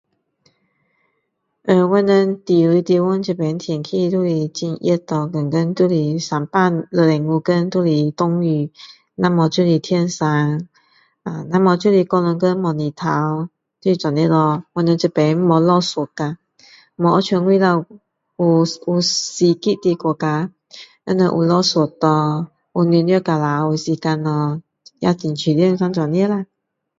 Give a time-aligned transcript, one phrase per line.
[1.61, 8.71] 呃我们住的地方这边天气都是很热咯天天都是三百六十五天都是下雨
[9.13, 10.17] 要么就是天热
[11.21, 16.37] 呃那么就是一整天没太阳这是这样咯我们这边没下雪啊
[16.95, 17.85] 没好像外面有
[18.39, 20.51] 有四季的国家
[21.05, 24.63] 就像有下雪咯有叶子掉下的时间咯
[24.97, 26.47] 也很舒服像这样子啦